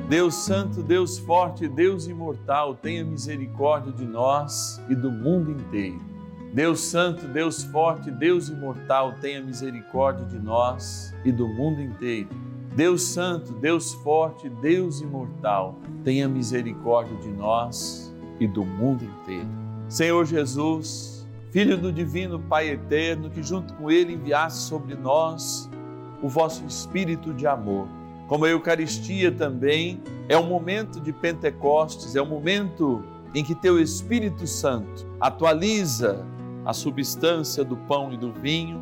Deus 0.09 0.35
Santo, 0.35 0.83
Deus 0.83 1.17
Forte, 1.17 1.69
Deus 1.69 2.05
Imortal, 2.05 2.75
tenha 2.75 3.05
misericórdia 3.05 3.93
de 3.93 4.05
nós 4.05 4.81
e 4.89 4.95
do 4.95 5.09
mundo 5.09 5.49
inteiro. 5.49 6.01
Deus 6.53 6.81
Santo, 6.81 7.25
Deus 7.25 7.63
Forte, 7.63 8.11
Deus 8.11 8.49
Imortal, 8.49 9.13
tenha 9.21 9.41
misericórdia 9.41 10.25
de 10.25 10.37
nós 10.37 11.15
e 11.23 11.31
do 11.31 11.47
mundo 11.47 11.81
inteiro. 11.81 12.44
Deus 12.75 13.03
Santo, 13.03 13.53
Deus 13.53 13.93
Forte, 13.93 14.49
Deus 14.49 15.01
Imortal, 15.01 15.79
tenha 16.03 16.27
misericórdia 16.27 17.15
de 17.17 17.29
nós 17.29 18.13
e 18.39 18.47
do 18.47 18.65
mundo 18.65 19.03
inteiro. 19.03 19.47
Senhor 19.87 20.25
Jesus, 20.25 21.25
Filho 21.51 21.77
do 21.77 21.91
Divino 21.91 22.39
Pai 22.39 22.69
Eterno, 22.69 23.29
que 23.29 23.41
junto 23.41 23.73
com 23.75 23.89
Ele 23.89 24.13
enviasse 24.13 24.67
sobre 24.67 24.95
nós 24.95 25.69
o 26.21 26.27
vosso 26.27 26.65
Espírito 26.65 27.33
de 27.33 27.47
amor 27.47 27.87
como 28.27 28.45
a 28.45 28.49
Eucaristia 28.49 29.31
também 29.31 30.01
é 30.27 30.37
um 30.37 30.47
momento 30.47 30.99
de 30.99 31.13
Pentecostes, 31.13 32.15
é 32.15 32.21
um 32.21 32.25
momento 32.25 33.03
em 33.35 33.43
que 33.43 33.53
teu 33.53 33.79
Espírito 33.79 34.47
Santo 34.47 35.05
atualiza 35.19 36.25
a 36.65 36.73
substância 36.73 37.63
do 37.63 37.77
pão 37.77 38.11
e 38.11 38.17
do 38.17 38.31
vinho, 38.31 38.81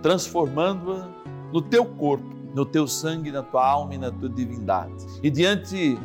transformando-a 0.00 1.08
no 1.52 1.60
teu 1.60 1.84
corpo, 1.84 2.37
no 2.54 2.64
teu 2.64 2.86
sangue, 2.86 3.30
na 3.30 3.42
tua 3.42 3.66
alma 3.66 3.94
e 3.94 3.98
na 3.98 4.10
tua 4.10 4.28
divindade. 4.28 4.94
E 5.22 5.30
diante 5.30 5.98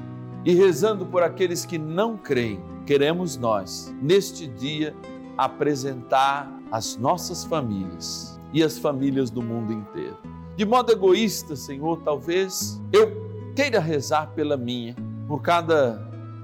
e 0.45 0.53
rezando 0.53 1.05
por 1.05 1.23
aqueles 1.23 1.65
que 1.65 1.77
não 1.77 2.17
creem, 2.17 2.59
queremos 2.85 3.37
nós, 3.37 3.95
neste 4.01 4.45
dia, 4.47 4.93
apresentar 5.37 6.51
as 6.71 6.97
nossas 6.97 7.45
famílias 7.45 8.39
e 8.53 8.61
as 8.61 8.77
famílias 8.77 9.29
do 9.29 9.41
mundo 9.41 9.71
inteiro 9.71 10.17
de 10.55 10.65
modo 10.65 10.91
egoísta, 10.91 11.55
Senhor, 11.55 12.01
talvez 12.03 12.79
eu 12.91 13.11
queira 13.55 13.79
rezar 13.79 14.27
pela 14.35 14.55
minha, 14.55 14.95
por 15.27 15.41
cada 15.41 15.99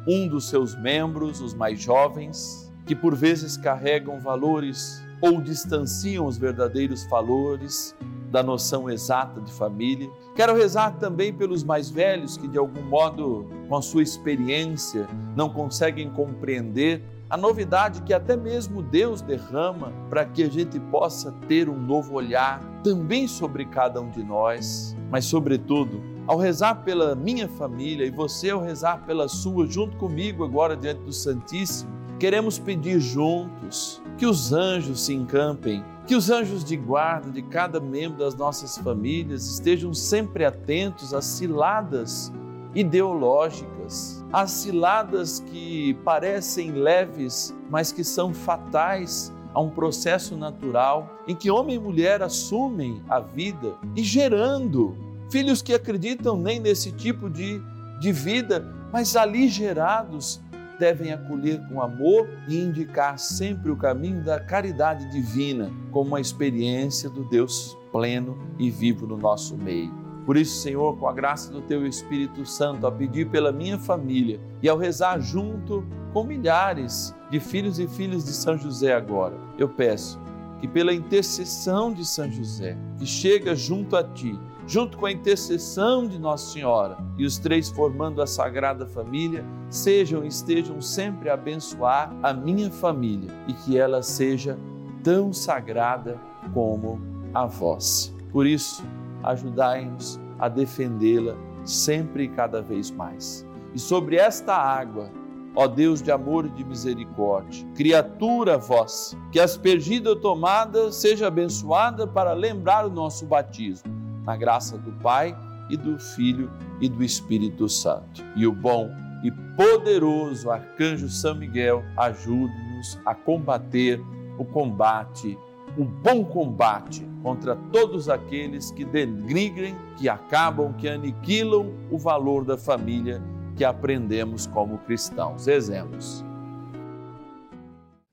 um 0.08 0.28
dos 0.28 0.50
seus 0.50 0.76
membros, 0.82 1.42
os 1.42 1.54
mais 1.54 1.80
jovens, 1.80 2.72
que 2.88 2.96
por 2.96 3.16
vezes 3.16 3.56
carregam 3.56 4.20
valores 4.20 5.00
ou 5.22 5.42
distanciam 5.42 6.26
os 6.26 6.38
verdadeiros 6.38 7.06
valores 7.06 7.96
da 8.32 8.44
noção 8.44 8.90
exata 8.90 9.42
de 9.42 9.52
família. 9.52 10.10
Quero 10.36 10.56
rezar 10.56 10.92
também 10.98 11.34
pelos 11.34 11.64
mais 11.64 11.90
velhos 11.90 12.38
que, 12.38 12.48
de 12.48 12.58
algum 12.58 12.84
modo, 12.84 13.48
com 13.68 13.76
a 13.76 13.82
sua 13.82 14.04
experiência, 14.04 15.08
não 15.36 15.50
conseguem 15.50 16.10
compreender 16.10 17.04
a 17.30 17.38
novidade 17.38 18.02
que 18.02 18.14
até 18.14 18.36
mesmo 18.36 18.82
Deus 18.82 19.22
derrama 19.22 19.94
para 20.10 20.26
que 20.26 20.44
a 20.44 20.50
gente 20.50 20.80
possa 20.80 21.32
ter 21.48 21.70
um 21.70 21.80
novo 21.80 22.16
olhar 22.16 22.60
também 22.84 23.28
sobre 23.28 23.66
cada 23.66 24.02
um 24.02 24.10
de 24.10 24.24
nós, 24.24 24.96
mas, 25.12 25.26
sobretudo, 25.26 26.02
ao 26.26 26.38
rezar 26.38 26.84
pela 26.84 27.16
minha 27.16 27.48
família 27.48 28.06
e 28.06 28.12
você 28.12 28.50
ao 28.50 28.62
rezar 28.62 29.06
pela 29.06 29.28
sua, 29.28 29.68
junto 29.68 29.98
comigo 29.98 30.44
agora 30.44 30.76
diante 30.76 31.02
do 31.02 31.14
Santíssimo, 31.14 31.92
queremos 32.20 32.58
pedir 32.58 33.00
juntos 33.00 34.02
que 34.20 34.26
os 34.28 34.54
anjos 34.54 35.02
se 35.02 35.14
encampem, 35.14 35.84
que 36.06 36.16
os 36.16 36.30
anjos 36.30 36.64
de 36.64 36.76
guarda 36.76 37.32
de 37.32 37.42
cada 37.42 37.80
membro 37.80 38.20
das 38.20 38.36
nossas 38.36 38.78
famílias 38.78 39.50
estejam 39.50 39.94
sempre 39.94 40.46
atentos 40.46 41.14
às 41.14 41.26
ciladas 41.26 42.32
ideológicas 42.76 44.20
as 44.32 44.52
ciladas 44.52 45.40
que 45.40 45.96
parecem 46.06 46.72
leves, 46.72 47.56
mas 47.70 47.92
que 47.92 48.04
são 48.04 48.34
fatais 48.34 49.34
a 49.54 49.60
um 49.60 49.70
processo 49.70 50.38
natural 50.38 51.10
em 51.28 51.36
que 51.36 51.50
homem 51.50 51.76
e 51.76 51.80
mulher 51.80 52.22
assumem 52.22 53.02
a 53.10 53.20
vida 53.20 53.74
e 53.96 54.04
gerando. 54.04 54.96
Filhos 55.32 55.62
que 55.62 55.74
acreditam 55.74 56.38
nem 56.38 56.60
nesse 56.60 56.92
tipo 56.92 57.30
de, 57.30 57.60
de 58.00 58.12
vida, 58.12 58.66
mas 58.94 59.16
ali 59.16 59.48
gerados 59.48 60.40
devem 60.80 61.12
acolher 61.12 61.62
com 61.68 61.82
amor 61.82 62.28
e 62.48 62.58
indicar 62.58 63.20
sempre 63.20 63.70
o 63.70 63.76
caminho 63.76 64.24
da 64.24 64.40
caridade 64.40 65.12
divina 65.12 65.72
como 65.92 66.10
uma 66.10 66.22
experiência 66.22 67.10
do 67.10 67.26
Deus 67.26 67.78
pleno 67.92 68.38
e 68.58 68.72
vivo 68.72 69.06
no 69.06 69.18
nosso 69.18 69.58
meio. 69.58 69.94
Por 70.26 70.38
isso, 70.38 70.62
Senhor, 70.62 70.98
com 70.98 71.08
a 71.08 71.14
graça 71.14 71.52
do 71.52 71.62
Teu 71.62 71.86
Espírito 71.86 72.46
Santo, 72.46 72.86
a 72.86 72.92
pedir 72.92 73.30
pela 73.30 73.52
minha 73.52 73.78
família 73.78 74.40
e 74.62 74.70
ao 74.70 74.78
rezar 74.78 75.20
junto 75.20 75.84
com 76.14 76.24
milhares 76.24 77.16
de 77.30 77.40
filhos 77.40 77.80
e 77.80 77.88
filhas 77.88 78.26
de 78.26 78.32
São 78.32 78.58
José 78.58 78.94
agora, 78.94 79.36
eu 79.58 79.68
peço 79.68 80.20
que 80.60 80.68
pela 80.68 80.94
intercessão 80.94 81.92
de 81.94 82.06
São 82.06 82.32
José, 82.32 82.78
que 82.98 83.06
chega 83.06 83.56
junto 83.56 83.96
a 83.96 84.04
Ti, 84.04 84.38
junto 84.70 85.00
com 85.00 85.08
a 85.08 85.12
intercessão 85.12 86.08
de 86.08 86.20
Nossa 86.20 86.54
Senhora 86.54 86.96
e 87.18 87.26
os 87.26 87.40
três 87.40 87.70
formando 87.70 88.22
a 88.22 88.28
Sagrada 88.28 88.86
Família, 88.86 89.44
sejam 89.68 90.24
e 90.24 90.28
estejam 90.28 90.80
sempre 90.80 91.28
a 91.28 91.34
abençoar 91.34 92.16
a 92.22 92.32
minha 92.32 92.70
família 92.70 93.34
e 93.48 93.54
que 93.54 93.80
ela 93.80 94.04
seja 94.04 94.60
tão 95.04 95.34
sagrada 95.34 96.20
como 96.54 97.02
a 97.34 97.48
vossa. 97.48 98.12
Por 98.32 98.46
isso, 98.46 98.84
ajudai-nos 99.24 100.20
a 100.38 100.48
defendê-la 100.48 101.36
sempre 101.66 102.26
e 102.26 102.30
cada 102.30 102.62
vez 102.62 102.92
mais. 102.92 103.44
E 103.74 103.80
sobre 103.80 104.18
esta 104.18 104.56
água, 104.56 105.10
ó 105.56 105.68
Deus 105.68 106.00
de 106.00 106.12
amor 106.12 106.46
e 106.46 106.50
de 106.50 106.64
misericórdia, 106.64 107.68
criatura 107.74 108.56
vossa, 108.56 109.18
que 109.32 109.40
aspergida 109.40 110.12
ou 110.12 110.16
tomada 110.16 110.92
seja 110.92 111.26
abençoada 111.26 112.06
para 112.06 112.34
lembrar 112.34 112.86
o 112.86 112.92
nosso 112.92 113.26
batismo, 113.26 114.09
na 114.30 114.38
graça 114.38 114.78
do 114.78 114.92
Pai 114.92 115.36
e 115.72 115.76
do 115.76 115.98
Filho 115.98 116.52
e 116.80 116.88
do 116.88 117.04
Espírito 117.04 117.68
Santo. 117.68 118.24
E 118.36 118.46
o 118.46 118.54
bom 118.54 118.92
e 119.24 119.32
poderoso 119.58 120.52
arcanjo 120.52 121.10
São 121.10 121.34
Miguel 121.34 121.84
ajude-nos 121.98 123.00
a 123.04 123.16
combater 123.16 124.00
o 124.38 124.46
combate, 124.46 125.36
o 125.76 125.84
bom 125.84 126.24
combate 126.24 127.04
contra 127.24 127.56
todos 127.72 128.08
aqueles 128.08 128.70
que 128.70 128.86
denigrem, 128.86 129.76
que 129.98 130.08
acabam, 130.08 130.74
que 130.74 130.88
aniquilam 130.88 131.74
o 131.90 131.98
valor 131.98 132.46
da 132.46 132.56
família 132.56 133.20
que 133.56 133.66
aprendemos 133.66 134.46
como 134.46 134.78
cristãos. 134.78 135.48
Exemplos. 135.48 136.24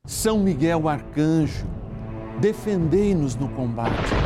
São 0.06 0.38
Miguel 0.38 0.88
Arcanjo, 0.88 1.66
defendei-nos 2.40 3.36
no 3.36 3.50
combate 3.50 4.25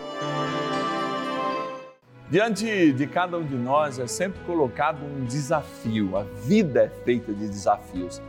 Diante 2.31 2.93
de 2.93 3.07
cada 3.07 3.37
um 3.37 3.43
de 3.43 3.57
nós 3.57 3.99
é 3.99 4.07
sempre 4.07 4.39
colocado 4.45 5.03
um 5.03 5.25
desafio. 5.25 6.15
A 6.15 6.23
vida 6.23 6.83
é 6.83 6.89
feita 7.03 7.33
de 7.33 7.45
desafios. 7.45 8.21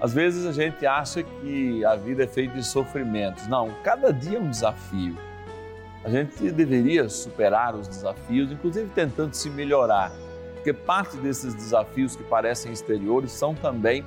Às 0.00 0.14
vezes 0.14 0.46
a 0.46 0.52
gente 0.52 0.86
acha 0.86 1.22
que 1.22 1.84
a 1.84 1.94
vida 1.94 2.24
é 2.24 2.26
feita 2.26 2.54
de 2.54 2.64
sofrimentos. 2.64 3.46
Não, 3.48 3.70
cada 3.84 4.10
dia 4.10 4.38
é 4.38 4.40
um 4.40 4.48
desafio. 4.48 5.14
A 6.02 6.08
gente 6.08 6.50
deveria 6.50 7.10
superar 7.10 7.74
os 7.74 7.86
desafios, 7.86 8.50
inclusive 8.50 8.88
tentando 8.94 9.34
se 9.34 9.50
melhorar, 9.50 10.10
porque 10.54 10.72
parte 10.72 11.18
desses 11.18 11.52
desafios 11.52 12.16
que 12.16 12.24
parecem 12.24 12.72
exteriores 12.72 13.32
são 13.32 13.54
também 13.54 14.02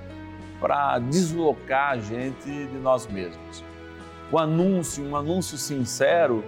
para 0.60 0.98
deslocar 0.98 1.92
a 1.92 1.98
gente 2.00 2.50
de 2.50 2.78
nós 2.80 3.06
mesmos. 3.06 3.64
O 4.32 4.40
anúncio, 4.40 5.06
um 5.06 5.16
anúncio 5.16 5.56
sincero 5.56 6.44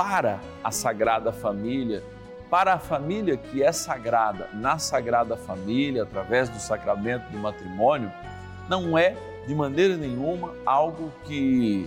para 0.00 0.40
a 0.64 0.70
Sagrada 0.70 1.30
Família, 1.30 2.02
para 2.48 2.72
a 2.72 2.78
família 2.78 3.36
que 3.36 3.62
é 3.62 3.70
sagrada, 3.70 4.48
na 4.54 4.78
Sagrada 4.78 5.36
Família, 5.36 6.04
através 6.04 6.48
do 6.48 6.58
sacramento 6.58 7.30
do 7.30 7.36
matrimônio, 7.36 8.10
não 8.66 8.96
é 8.96 9.14
de 9.46 9.54
maneira 9.54 9.98
nenhuma 9.98 10.54
algo 10.64 11.12
que 11.26 11.86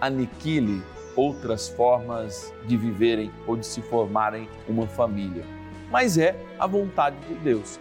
aniquile 0.00 0.84
outras 1.16 1.68
formas 1.68 2.54
de 2.64 2.76
viverem 2.76 3.28
ou 3.44 3.56
de 3.56 3.66
se 3.66 3.82
formarem 3.82 4.48
uma 4.68 4.86
família, 4.86 5.42
mas 5.90 6.16
é 6.16 6.36
a 6.60 6.66
vontade 6.68 7.16
de 7.26 7.34
Deus. 7.34 7.80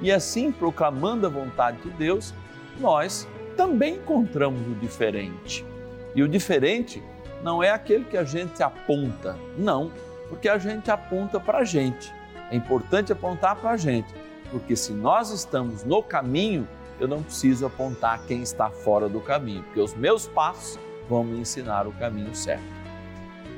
E 0.00 0.10
assim, 0.10 0.50
proclamando 0.50 1.28
a 1.28 1.30
vontade 1.30 1.80
de 1.80 1.90
Deus, 1.90 2.34
nós 2.80 3.28
também 3.56 3.98
encontramos 3.98 4.66
o 4.66 4.74
diferente. 4.74 5.64
E 6.12 6.24
o 6.24 6.28
diferente 6.28 7.00
não 7.42 7.62
é 7.62 7.70
aquele 7.70 8.04
que 8.04 8.16
a 8.16 8.24
gente 8.24 8.62
aponta, 8.62 9.36
não, 9.56 9.90
porque 10.28 10.48
a 10.48 10.58
gente 10.58 10.90
aponta 10.90 11.40
para 11.40 11.58
a 11.58 11.64
gente. 11.64 12.12
É 12.50 12.56
importante 12.56 13.12
apontar 13.12 13.56
para 13.56 13.70
a 13.70 13.76
gente, 13.76 14.14
porque 14.50 14.76
se 14.76 14.92
nós 14.92 15.30
estamos 15.30 15.84
no 15.84 16.02
caminho, 16.02 16.68
eu 17.00 17.08
não 17.08 17.22
preciso 17.22 17.66
apontar 17.66 18.22
quem 18.26 18.42
está 18.42 18.70
fora 18.70 19.08
do 19.08 19.20
caminho, 19.20 19.62
porque 19.64 19.80
os 19.80 19.94
meus 19.94 20.26
passos 20.28 20.78
vão 21.08 21.24
me 21.24 21.40
ensinar 21.40 21.86
o 21.86 21.92
caminho 21.92 22.34
certo. 22.34 22.62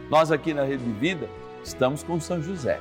Nós 0.08 0.30
aqui 0.30 0.54
na 0.54 0.64
Rede 0.64 0.84
de 0.84 0.92
Vida 0.92 1.28
estamos 1.62 2.02
com 2.02 2.18
São 2.20 2.40
José, 2.40 2.80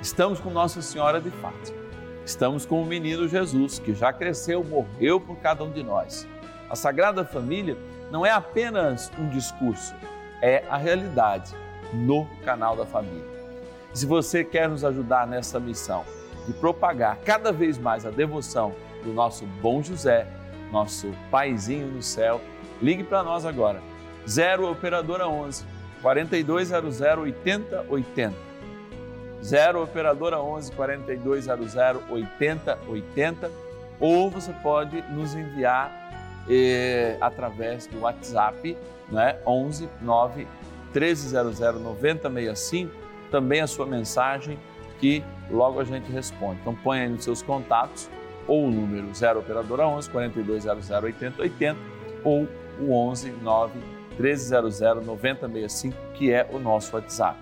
estamos 0.00 0.40
com 0.40 0.50
Nossa 0.50 0.82
Senhora 0.82 1.20
de 1.20 1.30
Fátima, 1.30 1.78
estamos 2.24 2.66
com 2.66 2.82
o 2.82 2.86
menino 2.86 3.28
Jesus, 3.28 3.78
que 3.78 3.94
já 3.94 4.12
cresceu, 4.12 4.64
morreu 4.64 5.20
por 5.20 5.36
cada 5.36 5.62
um 5.62 5.70
de 5.70 5.82
nós. 5.82 6.26
A 6.68 6.74
Sagrada 6.74 7.24
Família 7.24 7.76
não 8.10 8.24
é 8.24 8.30
apenas 8.30 9.12
um 9.18 9.28
discurso, 9.28 9.94
é 10.42 10.64
a 10.68 10.76
realidade 10.76 11.54
no 11.92 12.26
canal 12.44 12.76
da 12.76 12.86
família. 12.86 13.28
Se 13.92 14.06
você 14.06 14.44
quer 14.44 14.68
nos 14.68 14.84
ajudar 14.84 15.26
nessa 15.26 15.58
missão 15.58 16.04
de 16.46 16.52
propagar 16.52 17.18
cada 17.24 17.52
vez 17.52 17.78
mais 17.78 18.06
a 18.06 18.10
devoção 18.10 18.74
do 19.02 19.12
nosso 19.12 19.44
bom 19.60 19.82
José, 19.82 20.26
nosso 20.70 21.12
paizinho 21.30 21.88
no 21.88 22.02
céu, 22.02 22.40
ligue 22.80 23.02
para 23.02 23.22
nós 23.22 23.44
agora 23.44 23.80
0 24.28 24.70
Operadora 24.70 25.28
11 25.28 25.64
4200 26.02 27.00
8080. 27.00 28.34
0 29.42 29.82
Operadora 29.82 30.40
11 30.40 30.72
4200 30.72 31.74
8080. 32.10 33.50
Ou 33.98 34.30
você 34.30 34.52
pode 34.62 35.02
nos 35.10 35.34
enviar 35.34 36.09
através 37.20 37.86
do 37.86 38.00
WhatsApp, 38.00 38.76
né? 39.10 39.38
11 39.46 39.88
9 40.00 40.46
1300 40.92 41.60
9065. 41.80 42.92
Também 43.30 43.60
a 43.60 43.66
sua 43.66 43.86
mensagem 43.86 44.58
que 44.98 45.24
logo 45.50 45.80
a 45.80 45.84
gente 45.84 46.10
responde. 46.10 46.60
Então 46.60 46.74
põe 46.74 47.00
aí 47.00 47.08
nos 47.08 47.24
seus 47.24 47.42
contatos 47.42 48.10
ou 48.46 48.66
o 48.66 48.70
número 48.70 49.12
0 49.14 49.40
Operadora 49.40 49.86
11 49.86 50.10
4200 50.10 50.90
8080 50.90 51.78
ou 52.24 52.48
o 52.80 52.92
11 52.92 53.30
9 53.42 53.80
1300 54.18 55.06
9065, 55.06 55.96
que 56.14 56.32
é 56.32 56.48
o 56.52 56.58
nosso 56.58 56.94
WhatsApp. 56.94 57.38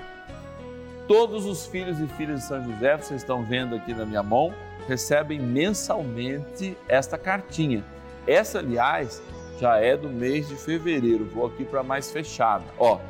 Todos 1.06 1.46
os 1.46 1.66
filhos 1.66 1.98
e 2.00 2.06
filhas 2.06 2.40
de 2.40 2.46
São 2.46 2.62
José, 2.62 2.96
vocês 2.96 3.22
estão 3.22 3.42
vendo 3.42 3.74
aqui 3.74 3.94
na 3.94 4.04
minha 4.04 4.22
mão, 4.22 4.52
recebem 4.87 5.40
mensalmente 5.40 6.76
esta 6.87 7.16
cartinha. 7.16 7.82
Essa, 8.28 8.58
aliás, 8.58 9.22
já 9.58 9.78
é 9.78 9.96
do 9.96 10.10
mês 10.10 10.46
de 10.48 10.54
fevereiro. 10.54 11.24
Vou 11.24 11.46
aqui 11.46 11.64
para 11.64 11.82
mais 11.82 12.10
fechada. 12.10 12.64
Ó, 12.78 13.00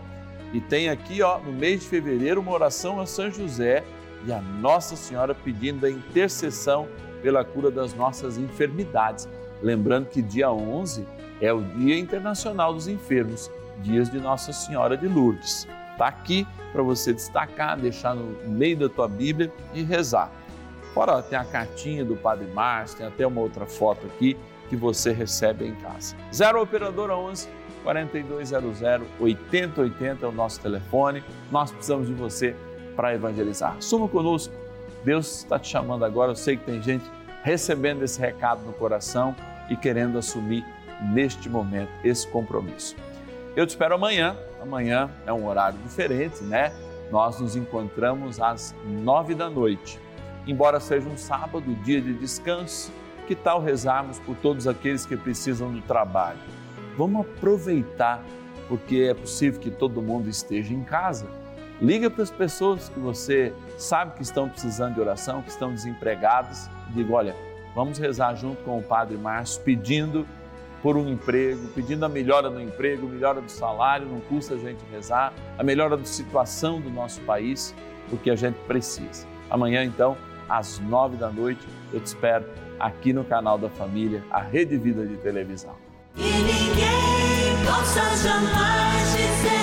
e 0.53 0.61
tem 0.61 0.89
aqui, 0.89 1.21
ó, 1.21 1.41
no 1.41 1.53
mês 1.53 1.81
de 1.81 1.89
fevereiro, 1.89 2.41
uma 2.41 2.53
oração 2.53 3.01
a 3.01 3.07
São 3.07 3.29
José 3.29 3.83
e 4.25 4.33
a 4.33 4.41
Nossa 4.41 4.95
Senhora 4.95 5.35
pedindo 5.35 5.85
a 5.85 5.91
intercessão 5.91 6.89
pela 7.21 7.45
cura 7.45 7.69
das 7.69 7.93
nossas 7.95 8.39
enfermidades. 8.39 9.29
Lembrando 9.61 10.07
que 10.07 10.23
dia 10.23 10.53
11 10.53 11.05
é 11.41 11.53
o 11.53 11.63
Dia 11.63 11.99
Internacional 11.99 12.73
dos 12.73 12.87
Enfermos, 12.87 13.51
dias 13.83 14.09
de 14.09 14.21
Nossa 14.21 14.53
Senhora 14.53 14.97
de 14.97 15.09
Lourdes. 15.09 15.67
Está 15.93 16.07
aqui 16.07 16.47
para 16.73 16.83
você 16.83 17.13
destacar, 17.13 17.77
deixar 17.77 18.15
no 18.15 18.49
meio 18.49 18.77
da 18.77 18.89
tua 18.89 19.09
Bíblia 19.09 19.53
e 19.75 19.83
rezar. 19.83 20.31
Fora 20.95 21.21
tem 21.21 21.37
a 21.37 21.45
cartinha 21.45 22.05
do 22.05 22.17
Padre 22.17 22.47
Márcio, 22.47 22.99
tem 22.99 23.07
até 23.09 23.27
uma 23.27 23.41
outra 23.41 23.67
foto 23.67 24.07
aqui 24.07 24.37
que 24.69 24.77
você 24.77 25.13
recebe 25.13 25.67
em 25.67 25.75
casa. 25.77 26.15
0 26.33 26.63
Operadora 26.63 27.17
11 27.17 27.49
4200 27.83 28.83
8080 29.19 30.27
é 30.27 30.29
o 30.29 30.33
nosso 30.33 30.61
telefone. 30.61 31.23
Nós 31.51 31.71
precisamos 31.71 32.07
de 32.07 32.15
você 32.15 32.55
para 32.95 33.15
evangelizar. 33.15 33.77
Suma 33.81 34.09
conosco. 34.09 34.53
Deus 35.05 35.39
está 35.39 35.59
te 35.59 35.69
chamando 35.69 36.05
agora. 36.05 36.33
Eu 36.33 36.37
sei 36.37 36.57
que 36.57 36.65
tem 36.65 36.83
gente 36.83 37.05
recebendo 37.43 38.03
esse 38.03 38.21
recado 38.21 38.63
no 38.65 38.73
coração 38.73 39.35
e 39.71 39.77
querendo 39.77 40.19
assumir 40.19 40.65
neste 41.13 41.49
momento 41.49 41.91
esse 42.05 42.27
compromisso. 42.29 42.97
Eu 43.57 43.67
te 43.67 43.71
espero 43.71 43.95
amanhã. 43.95 44.37
Amanhã 44.61 45.09
é 45.25 45.33
um 45.33 45.47
horário 45.47 45.79
diferente, 45.79 46.43
né? 46.43 46.73
Nós 47.11 47.41
nos 47.41 47.57
encontramos 47.57 48.41
às 48.41 48.75
nove 48.85 49.35
da 49.35 49.49
noite. 49.49 49.99
Embora 50.47 50.81
seja 50.81 51.09
um 51.09 51.17
sábado, 51.17 51.75
dia 51.85 52.01
de 52.01 52.13
descanso, 52.15 52.93
que 53.29 53.37
tal 53.37 53.61
rezarmos 53.61 54.19
por 54.19 54.35
todos 54.37 54.67
aqueles 54.67 55.05
que 55.05 55.15
precisam 55.15 55.71
do 55.71 55.83
trabalho? 55.83 56.39
Vamos 56.97 57.27
aproveitar, 57.27 58.25
porque 58.69 59.07
é 59.11 59.13
possível 59.13 59.61
que 59.61 59.71
todo 59.71 60.01
mundo 60.01 60.31
esteja 60.31 60.73
em 60.73 60.83
casa. 60.83 61.27
Liga 61.79 62.09
para 62.09 62.23
as 62.23 62.31
pessoas 62.31 62.89
que 62.89 62.99
você 62.99 63.53
sabe 63.77 64.17
que 64.17 64.23
estão 64.23 64.49
precisando 64.49 64.95
de 64.95 65.01
oração, 65.01 65.43
que 65.43 65.51
estão 65.51 65.75
desempregadas. 65.75 66.71
Diga, 66.95 67.13
olha, 67.13 67.37
vamos 67.75 67.99
rezar 67.99 68.35
junto 68.35 68.65
com 68.65 68.79
o 68.79 68.83
Padre 68.83 69.19
Márcio, 69.19 69.61
pedindo 69.63 70.27
por 70.83 70.97
um 70.97 71.07
emprego, 71.07 71.69
pedindo 71.75 72.07
a 72.07 72.09
melhora 72.09 72.49
do 72.49 72.59
emprego, 72.59 73.07
melhora 73.07 73.43
do 73.43 73.51
salário, 73.51 74.07
não 74.07 74.21
custa 74.21 74.55
a 74.55 74.59
gente 74.59 74.83
rezar, 74.91 75.35
a 75.59 75.63
melhora 75.63 75.99
da 75.99 76.05
situação 76.05 76.81
do 76.81 76.89
nosso 76.89 77.21
país, 77.23 77.75
porque 78.09 78.31
a 78.31 78.37
gente 78.37 78.57
precisa. 78.67 79.27
Amanhã, 79.51 79.85
então, 79.85 80.17
às 80.49 80.79
nove 80.79 81.19
da 81.19 81.29
noite, 81.29 81.61
eu 81.93 82.01
te 82.01 82.07
espero 82.07 82.47
aqui 82.79 83.13
no 83.13 83.25
canal 83.25 83.59
da 83.59 83.69
Família, 83.69 84.23
a 84.31 84.41
Rede 84.41 84.77
Vida 84.77 85.07
de 85.07 85.17
Televisão. 85.17 85.75
E 86.17 86.23
ninguém 86.23 87.67
possa 87.67 88.03
jamais 88.17 89.13
dizer 89.13 89.58